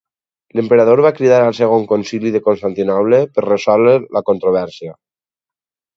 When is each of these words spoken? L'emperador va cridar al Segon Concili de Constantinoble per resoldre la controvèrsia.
L'emperador 0.59 1.01
va 1.05 1.11
cridar 1.17 1.41
al 1.49 1.53
Segon 1.57 1.85
Concili 1.91 2.33
de 2.37 2.43
Constantinoble 2.47 3.19
per 3.37 3.47
resoldre 3.49 3.95
la 4.19 4.27
controvèrsia. 4.31 4.97